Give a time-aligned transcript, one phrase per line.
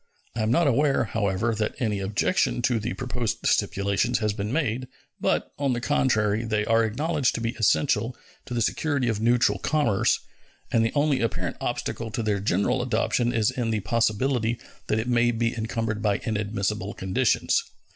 [0.35, 4.87] I am not aware, however, that any objection to the proposed stipulations has been made,
[5.19, 8.17] but, on the contrary, they are acknowledged to be essential
[8.47, 10.19] to the security of neutral commerce,
[10.71, 15.07] and the only apparent obstacle to their general adoption is in the possibility that it
[15.07, 17.61] may be encumbered by inadmissible conditions.